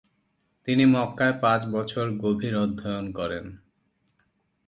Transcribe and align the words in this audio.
তিনি 0.67 0.83
মক্কায় 0.85 1.35
পাঁচ 1.41 1.61
বছর 1.71 2.05
গভীর 2.23 2.53
অধ্যয়ন 2.55 3.05
করেন। 3.11 3.45